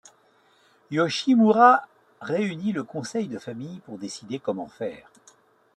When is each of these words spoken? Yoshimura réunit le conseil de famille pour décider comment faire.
Yoshimura 0.89 1.87
réunit 2.21 2.71
le 2.71 2.83
conseil 2.83 3.27
de 3.27 3.37
famille 3.37 3.81
pour 3.81 3.99
décider 3.99 4.39
comment 4.39 4.65
faire. 4.67 5.11